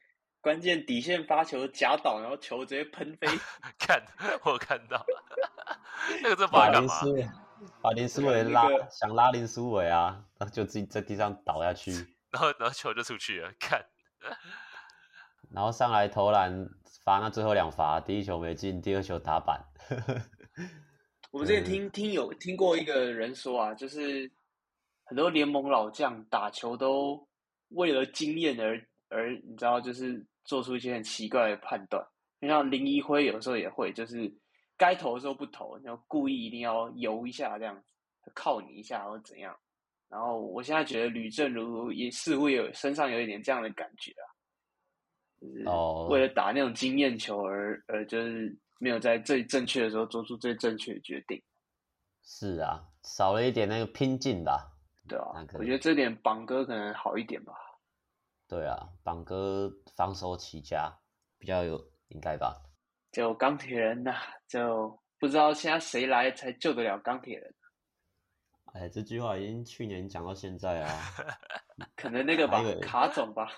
[0.40, 3.26] 关键底线发球假倒，然后球直接喷飞，
[3.76, 4.04] 看
[4.44, 5.40] 我看到了，
[6.22, 6.94] 那个这不知道干嘛。
[7.80, 11.90] 把林书伟拉，想拉林书伟啊，然后就自己在地上倒下去，
[12.30, 13.84] 然后然后球就出去了，看，
[15.50, 16.68] 然后上来投篮
[17.04, 19.60] 罚那最后两罚，第一球没进，第二球打板。
[21.30, 24.30] 我们之前听听有听过一个人说啊，就是
[25.04, 27.26] 很多联盟老将打球都
[27.68, 32.04] 为了经验而而你知道，就是做出一些很奇怪的判断，
[32.40, 34.32] 就像林一辉有时候也会就是。
[34.78, 39.56] 该投的时候不投，然后故意一定要游一下这样子，靠你一下或怎样。
[40.08, 44.26] 然后我现在觉得吕正如也似乎有身上有一点这样的感觉啊，
[45.40, 45.62] 就是
[46.10, 51.40] 为了打那种经验球而而就是没有在最正确的时候做出最正确的决定。
[52.24, 54.72] 是啊，少了一点那个拼劲吧？
[55.08, 57.54] 对啊，我觉得这点榜哥可能好一点吧。
[58.48, 60.92] 对啊，榜哥防守起家
[61.38, 62.60] 比较有应该吧。
[63.12, 67.54] 就钢铁人呐、啊，就不知道现在谁来才救得了钢铁人。
[68.74, 70.90] 哎，这句话已经去年讲到现在啊，
[71.94, 73.48] 可能那个吧，卡总吧，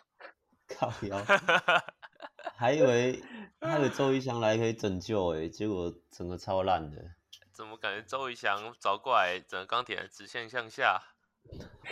[0.69, 1.17] 靠腰，
[2.57, 3.23] 还以为
[3.61, 7.03] 还以为周仪翔来可以拯救哎，结果整个超烂的。
[7.53, 11.03] 怎么感觉周仪翔找过来，整个钢铁人直线向下？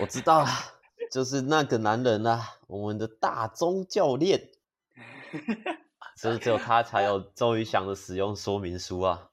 [0.01, 0.49] 我知道了，
[1.11, 4.51] 就是那个男人啊，我们的大宗教练。
[6.17, 9.31] 只只有他才有周仪翔的使用说明书啊！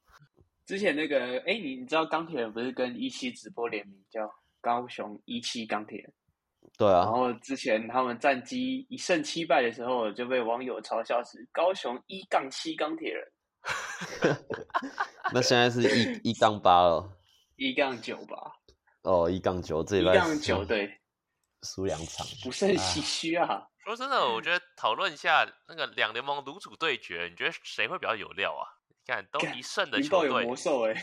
[0.66, 4.32] 之前那个，哎，你你知道钢铁人不是跟一期直播联名叫
[4.62, 6.14] 高雄一期钢铁人？
[6.80, 7.00] 对啊。
[7.04, 13.28] 然后之前他们战绩一胜七败的时候，就被网友嘲笑是高雄一杠七钢铁人。
[15.34, 17.08] 那现在是一一杠八了。
[17.58, 18.54] 一杠九吧。
[19.04, 20.90] 哦，一杠九，这一杠九对，
[21.64, 23.66] 输两场，不胜唏嘘啊。
[23.86, 28.64] 说真的，我觉得讨论一下那个两联盟炉主对决，你觉得谁会比较有料啊？
[28.88, 30.98] 你看都一胜的球队，魔兽哎，云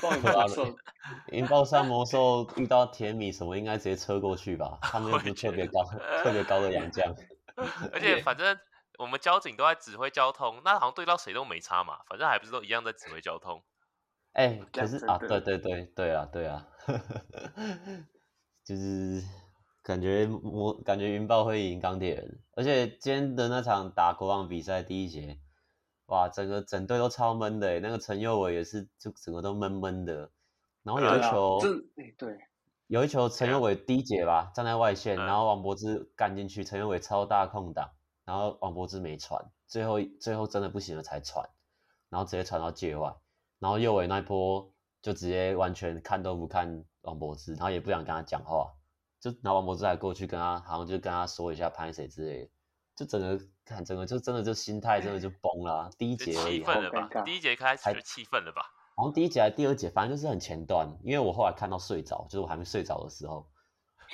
[0.00, 0.76] 豹有魔兽，
[1.28, 4.78] 云豹上 魔兽遇到铁米什么，应该直接车过去吧？
[4.82, 5.84] 他们又不是特别高，
[6.22, 7.14] 特别高的洋将，
[7.92, 8.58] 而且反正
[8.98, 13.62] 我们交警都在指挥交通，那好像对到谁都没差嘛，反正还不是都一样在指挥交通。
[14.32, 16.66] 哎、欸，可是啊，对对对对啊，对啊，
[18.64, 19.22] 就是
[19.82, 25.38] 感觉我感觉云豹会赢钢铁人，而且今天的那场打国王比赛第一节，
[26.06, 30.30] 哇，整个整队都超闷的，那个陈佑伟也是就整个都闷闷的，
[30.82, 31.60] 然后有一球，
[32.18, 32.38] 对，
[32.88, 37.90] 有一球陈佑伟第一节吧，站在外线，然后王柏芝干进去，陈佑伟超大空档，
[38.26, 41.48] 然后王柏芝没传，最后最后真的不行了才传，
[42.10, 43.14] 然后直接传到界外。
[43.58, 48.74] 然后右伟那一波就直接完全看都不看王柏芝，然后也不想跟他讲话，
[49.20, 52.50] 就拿王柏芝来过去跟他，好像就跟他说一下拍谁之类的，
[52.96, 55.90] 就整个看整个就真的就心态真的就崩了、啊。
[55.98, 57.22] 第一节气氛了吧？
[57.24, 58.62] 第一节开始就气氛了吧？
[58.96, 63.50] 好像第一节还是第二节，反正就是很前段，因为我后来看到睡着，就是我还没睡着的时候，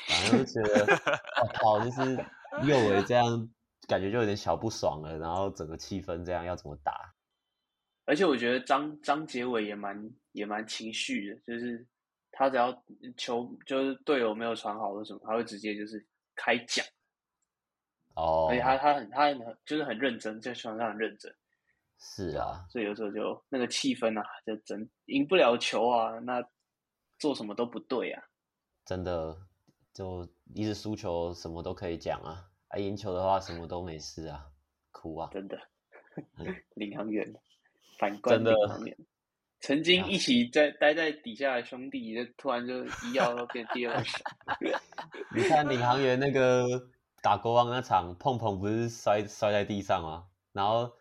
[0.09, 0.87] 反正就觉得
[1.43, 2.17] 我靠，就是
[2.67, 3.47] 右尾这样
[3.87, 7.15] 感觉就有点小不爽了，然后整个气氛这样要怎么打？
[8.07, 11.87] 而且我觉得张张杰伟也蛮也蛮情绪的，就是
[12.33, 12.73] 他只要
[13.19, 16.83] 球就是队友没有传好或什么，他会直接就是开讲。
[18.21, 18.49] 哦。
[18.51, 21.35] 而且他他很他很就是很认真，在场上很认真。
[21.99, 22.65] 是啊。
[22.71, 26.43] 所以有时候就那个气氛啊，就真赢不了球啊，那
[27.19, 28.23] 做什么都不对啊。
[28.85, 29.37] 真的，
[29.93, 34.47] 就一直输球什么都可以讲啊，啊赢球的话什么都没事啊，
[34.91, 35.31] 哭啊。
[35.33, 35.59] 真的，
[36.75, 37.33] 领航员。
[37.99, 38.97] 反观领航员，
[39.61, 44.19] 曾经一起在待在底下的兄弟，就突然就一要变第二小。
[45.37, 46.67] 你看领航员那个
[47.23, 50.25] 打国王那场，碰碰不是摔摔在地上吗？
[50.53, 50.93] 然后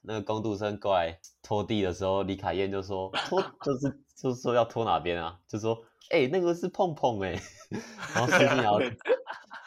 [0.00, 5.38] 那个工读生过来拖地的时候，李凯燕就说 拖就是就是说要拖哪边啊？
[5.46, 5.74] 就说
[6.10, 7.42] 哎、欸、那个是碰碰哎、欸，
[8.14, 8.80] 然后施晋尧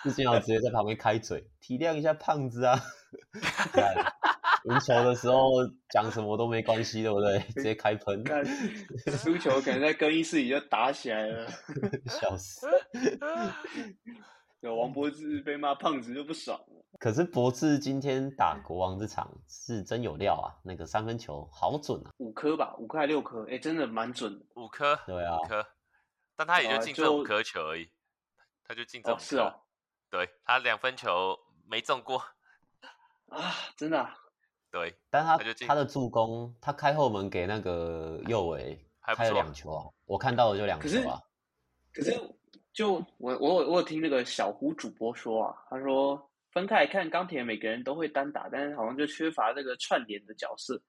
[0.03, 2.79] 施晋尧直接在旁边开嘴，体谅一下胖子啊。
[4.65, 5.51] 赢球的时候
[5.89, 7.39] 讲什么都没关系，对不对？
[7.53, 8.23] 直接开喷。
[9.15, 11.47] 输球可能在更衣室里就打起来了，
[12.07, 12.67] 笑死。
[14.65, 16.85] 有王柏智被骂胖子就不爽了。
[16.99, 23.43] 可是博智今天打国王这场是真有料啊，那个三分球好准啊，五颗吧，五颗还六颗？
[23.43, 24.97] 哎、欸，真的蛮准的，五颗。
[25.05, 25.63] 对啊，五颗。
[26.35, 27.89] 但他也就进这五颗球而已，
[28.67, 29.21] 他就进这五颗。
[29.21, 29.53] 是哦。
[30.09, 32.17] 对，他两分球没中过
[33.29, 34.15] 啊，真的、啊。
[34.71, 41.21] 对，但他他，他的助攻，他开后门给那个右卫，还有两球啊，我看到的就两球啊。
[41.93, 42.34] 可是，可是
[42.75, 50.79] 就我我我有听那个小胡主播说啊，他说分开看钢铁每个人都会单打，但是好像就缺乏这个串联的角色。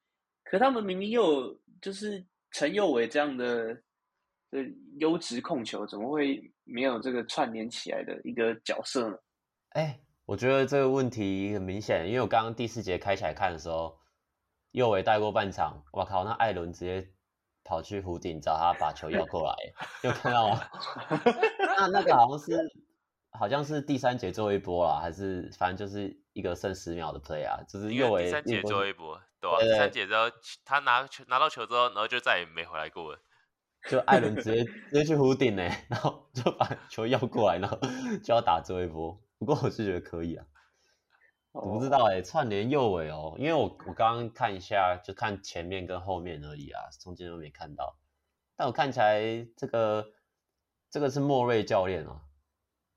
[0.44, 3.74] 可他们明明又有就是陈右伟这样的
[4.50, 9.16] 这优质控球，怎么会没有这个串联起来的一个角色呢？
[9.70, 9.98] 哎。
[10.26, 13.96] 我觉得这个问题很明显，因为我刚刚第四节开起来看的时候，
[14.72, 17.08] 右维带过半场，我靠，那艾伦直接
[17.66, 19.56] 跑去湖顶找他把球要过来，
[20.02, 20.60] 又看到吗？
[21.78, 22.56] 那那个好像是
[23.30, 30.30] 好像是第三节最后一波啦，还是反正就是一个剩十秒的 play 啊，就是右为第三节最后一波，对啊，第三节之后
[30.64, 33.18] 他拿球拿到球之后，然后就再也没回来过了，
[33.90, 37.78] 就艾伦直接 直接去湖顶呢，然后就把球要过来，然后
[38.22, 39.20] 就要打最后一波。
[39.38, 40.46] 不过我是觉得可以啊，
[41.58, 47.96] 我不知道哎、欸，串联右尾哦，因为我我刚刚看一下，就看前面跟后面而已啊，中间都没看到。
[48.56, 49.22] 但我看起来
[49.56, 50.06] 这个
[50.90, 52.20] 这个是莫瑞教练啊，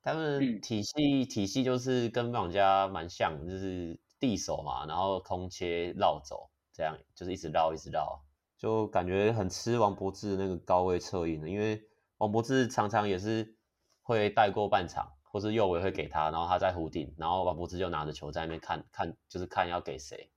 [0.02, 8.22] 他们体系体系就是跟棒家蛮像，就是地手嘛，然后空切绕走，这样就是一直绕一直绕，
[8.58, 11.82] 就感觉很吃王柏志那个高位策应的，因为
[12.18, 13.56] 王柏志常常也是
[14.02, 15.14] 会带过半场。
[15.32, 20.32] 或是右维会给他，然后他在弧顶，然后王柏智就拿着球在那边看看，就是看要给谁，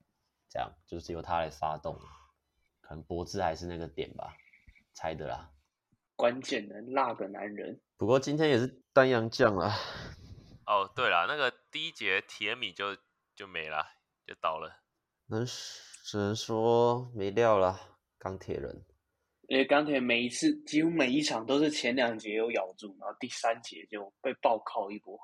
[0.48, 1.98] 这样就是由他来发动，
[2.83, 4.37] 可能柏智还是那个点吧，
[4.92, 5.50] 猜的啦。
[6.14, 7.81] 关键的那个男人。
[7.96, 9.74] 不过今天也是丹阳将啊。
[10.66, 12.96] 哦，对了，那个第一节铁米就
[13.35, 13.85] 就没了，
[14.26, 14.83] 就倒了。
[15.26, 17.81] 能只能说没料了，
[18.19, 18.85] 钢铁人。
[19.49, 25.19] 因为钢铁每一次几乎每一场都是前两节有咬住，然后第三节就被暴靠一波，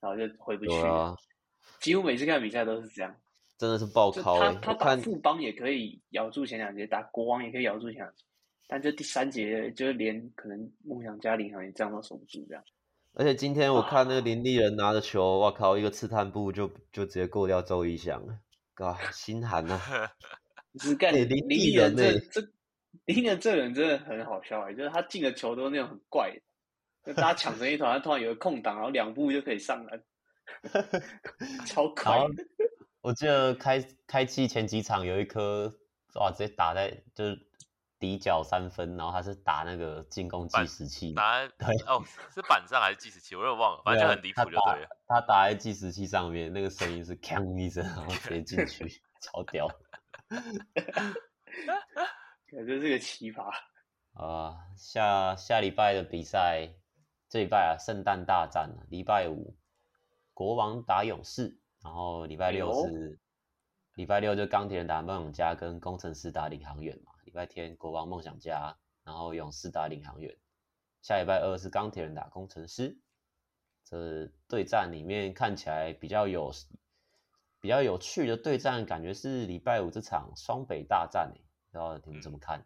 [0.00, 0.72] 然后就回不去
[1.80, 3.16] 几乎每次看比赛都是这样，
[3.58, 4.52] 真的是暴靠、欸。
[4.54, 8.22] 他他打富邦也可以咬住前两节，打国王也可以咬住前两节，
[8.68, 12.62] 但就第三节就是连可能梦想家领航也这样都守不住这样。
[13.14, 18.38] 而且今天我看那个林立人拿着球，哇靠，一个刺探步就就直接过掉周仪翔了，
[18.74, 20.12] 啊，心寒呐、啊！
[20.80, 22.53] 是干林立人这这。
[23.06, 30.02] 林人这个人真的很好笑哎，就是他进的球都是那种很怪的，就大家抢成一团，他突然有个空档，然后两步就可以上篮，
[31.66, 32.26] 超 快。
[33.02, 35.74] 我记得开开季前几场有一颗
[36.14, 37.38] 哇，直接打在就是
[37.98, 42.02] 底角三分，然后他是打那个进攻计时器，打对哦，
[42.34, 43.34] 是板上还是计时器？
[43.36, 44.88] 我有点忘了，反正就很离谱，就对了。
[45.06, 49.68] 他打，他打在计时器上面，那个声音是锵一声，然后直接进去， 超屌。
[52.54, 53.50] 感觉是个奇葩
[54.14, 54.56] 啊！
[54.76, 56.68] 下下礼拜的比赛，
[57.28, 59.56] 这礼拜啊，圣诞大战，礼拜五
[60.32, 63.18] 国王打勇士，然后礼拜六是。
[63.94, 67.12] 礼拜六就钢铁人打梦想家，跟工程师打领航员嘛。
[67.24, 70.36] 礼拜天国王梦想家，然后勇士打领航员。
[71.00, 72.98] 下礼拜二是钢铁人打工程师。
[73.84, 76.50] 这对战里面看起来比较有
[77.60, 81.40] 比较有趣的对战，感觉是礼拜五这场双北大战诶，
[81.78, 82.64] 不知道你们怎么看？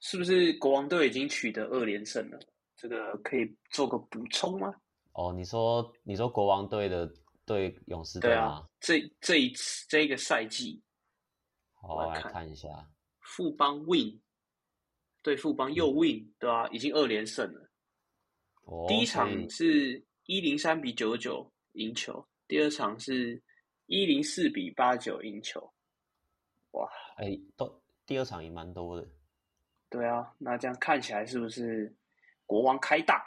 [0.00, 2.38] 是不是国王队已经取得二连胜了？
[2.76, 4.74] 这个可以做个补充吗？
[5.12, 7.12] 哦，你说你说国王队的。
[7.46, 10.82] 对勇士队啊，这这一次这个赛季，
[11.74, 12.70] 好，我来看一下，
[13.20, 14.18] 富邦 win，
[15.20, 17.70] 对富邦又 win，对啊，已经二连胜了。
[18.62, 23.42] 哦，第一场是一零三比九九赢球，第二场是
[23.88, 25.60] 一零四比八九赢球。
[26.70, 26.88] 哇，
[27.18, 27.66] 哎，都
[28.06, 29.06] 第二场也蛮多的。
[29.88, 31.94] 对啊，那这样看起来是不是
[32.46, 33.24] 国王开大？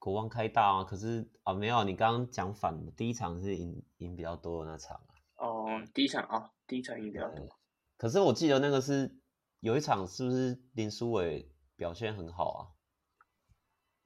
[0.00, 5.14] 国王开大啊，可是啊没有，你刚刚讲反了，第一场是赢赢比较多的那场啊。
[5.36, 7.48] 哦，第一场啊，第一场赢比较多。
[7.96, 9.12] 可是我记得那个是
[9.60, 12.60] 有一场，是不是林书伟表现很好啊？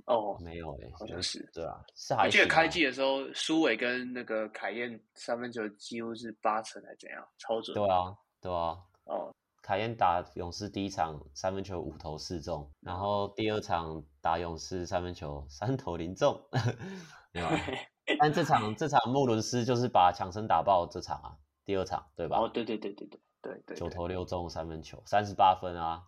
[0.07, 1.49] 哦，没有诶、欸，好像是。
[1.55, 2.25] 对啊，是还。
[2.25, 7.75] 我记得开季的时候，书伟跟那个凯燕三分球几乎是八成还是怎样，超准。
[7.75, 8.79] 对啊，对啊。
[9.05, 9.35] 哦。
[9.63, 16.39] 凯燕打勇士第一场三分球五投四中，然后第二场打勇士三分球三投零中，
[17.33, 17.51] 对吧。
[18.19, 22.41] 但这场这场穆伦斯就是把强森打爆这场啊，第二场对吧？
[22.41, 26.03] 哦，对对对对对对对，九投六中三分球三十八分啊。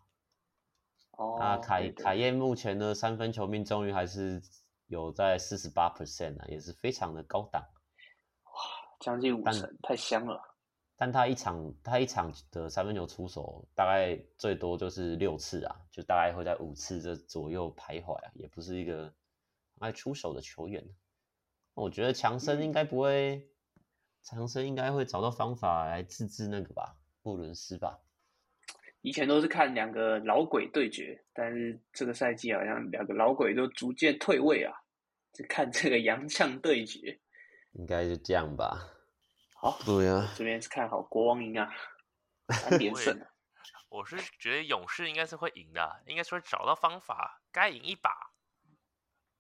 [1.13, 4.43] 哦，那凯凯燕目前的三分球命中率还是
[4.89, 7.63] 有在四十八 percent 啊，也是非常的高档。
[7.63, 8.51] 哇，
[8.99, 10.43] 将近五成，太香了。
[10.97, 19.13] 但他一场他一场的三分球出手大概最多就是六次啊，就大概会在五次这左右徘徊啊，也不是一个
[19.81, 20.85] 爱出手的球员。
[21.75, 23.49] 我觉得强森应该不会，
[24.23, 27.99] 强森应该会找到方法来自制那个吧，布伦斯吧。
[29.01, 34.73] 以前都是看两个老鬼对决，但是这个赛季好像两个老鬼都逐渐退位啊，
[35.33, 37.21] 就看这个洋将对决，
[37.73, 38.94] 应该是这样吧。
[39.65, 41.73] 好，对呀，这边是看好国王赢啊，
[42.49, 43.19] 三 连胜。
[43.89, 48.11] 我是觉得勇士应该是会赢的，应该是会找到方法，该赢一把。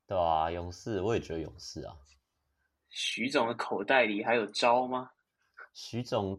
[0.06, 1.94] 对啊，勇士，我也觉得勇士啊。
[2.88, 5.10] 徐总的口袋里还有招吗？
[5.74, 6.38] 徐总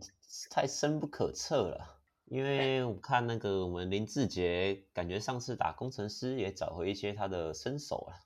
[0.50, 8.25] 太深不可测了，因为我看那个我们林志杰，感觉上次打工程师也找回一些他的身手了。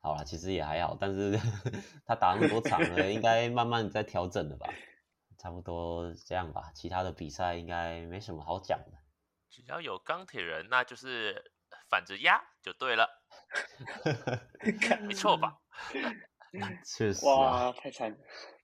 [0.00, 1.38] 好了，其实也还好，但是
[2.06, 4.68] 他打那么多场了，应该慢慢在调整了吧？
[5.38, 6.70] 差不多这样吧。
[6.74, 8.98] 其他的比赛应该没什么好讲的。
[9.50, 11.52] 只要有钢铁人，那就是
[11.88, 13.08] 反着压就对了，
[15.02, 15.58] 没错吧？
[16.84, 17.24] 确实。
[17.26, 18.16] 哇，太惨，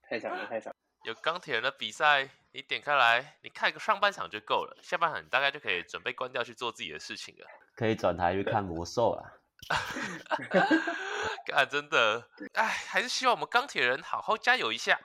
[0.09, 0.73] 太惨了，太惨。
[1.03, 7.45] 有钢铁人的比赛，你点开来，你看个上半场就够了，下半场你大概就可以准备关掉去做自己的事情了。
[7.75, 9.41] 可以转台去看魔兽了。
[11.45, 14.99] 干真的，哎，还是希望我们钢铁人好好加油一下。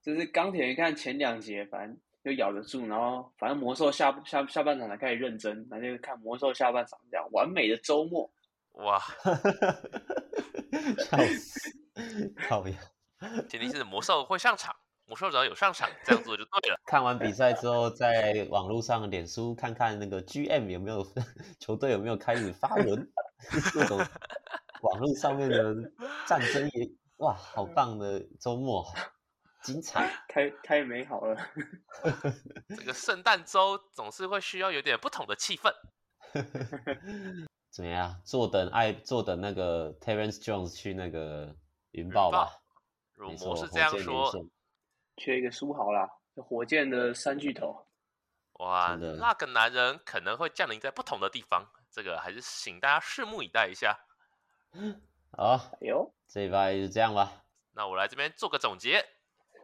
[0.00, 8.30] 就是钢铁人看前两节，反正就咬得住，然后反正魔兽下下下半场才开始认真，那就看魔兽下半场这样完美的周末。
[8.72, 8.98] 哇，
[11.10, 11.70] 笑死，
[12.48, 12.76] 讨厌。
[13.48, 14.74] 前提是魔兽会上场，
[15.06, 16.80] 魔兽只要有上场，这样做就对了。
[16.86, 21.06] 看完 比赛之后，在网络上脸书看看那个 GM 有没有
[21.60, 23.10] 球队有没有开始发文，
[23.74, 23.98] 各种。
[24.82, 25.76] 网络上面的
[26.26, 28.84] 战争也哇，好棒的周末，
[29.62, 31.36] 精彩，太太美好了。
[32.68, 35.72] 这个圣诞周总是会需要有点不同的气氛。
[37.70, 38.20] 怎么样？
[38.24, 41.54] 坐等爱坐等那个 Terrence Jones 去那个
[41.92, 42.50] 云豹吧。
[43.14, 44.32] 如果是这样说，
[45.22, 47.86] 缺一个书豪啦，火箭的三巨头。
[48.54, 53.96] 哇，那个男人可能会降临在不同的地方，这个还是请大家拭目以待一下。
[55.30, 57.44] 好，哎呦，这一拜就这样吧。
[57.72, 59.06] 那我来这边做个总结，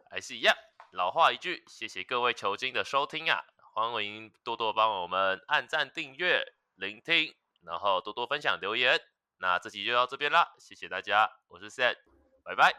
[0.09, 0.55] 还是一样，
[0.93, 3.43] 老话一句，谢谢各位球精的收听啊，
[3.73, 8.97] 欢迎多多帮我们按赞、订阅、聆听，然后多多分享留言。
[9.39, 11.97] 那这期就到这边啦，谢谢大家，我是 Seth，
[12.43, 12.73] 拜拜，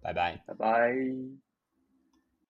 [0.00, 1.47] 拜拜，拜拜。